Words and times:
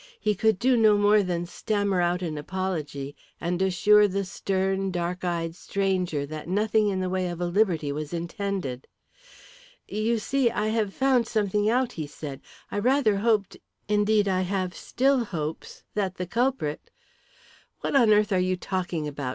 He 0.19 0.33
could 0.33 0.57
do 0.57 0.75
no 0.75 0.97
more 0.97 1.21
than 1.21 1.45
stammer 1.45 2.01
out 2.01 2.23
an 2.23 2.35
apology 2.35 3.15
and 3.39 3.61
assure 3.61 4.07
the 4.07 4.25
stern 4.25 4.89
dark 4.89 5.23
eyed 5.23 5.55
stranger 5.55 6.25
that 6.25 6.47
nothing 6.47 6.87
in 6.87 7.01
the 7.01 7.07
way 7.09 7.29
of 7.29 7.39
a 7.39 7.45
liberty 7.45 7.91
was 7.91 8.11
intended. 8.11 8.87
"You 9.87 10.17
see, 10.17 10.49
I 10.49 10.69
have 10.69 10.91
found 10.95 11.27
something 11.27 11.69
out," 11.69 11.91
he 11.91 12.07
said. 12.07 12.41
"I 12.71 12.79
rather 12.79 13.17
hoped 13.17 13.57
indeed, 13.87 14.27
I 14.27 14.41
have 14.41 14.73
still 14.75 15.23
hopes 15.25 15.83
that 15.93 16.15
the 16.15 16.25
culprit" 16.25 16.89
"What 17.81 17.95
on 17.95 18.11
earth 18.11 18.31
are 18.31 18.39
you 18.39 18.57
talking 18.57 19.07
about?" 19.07 19.29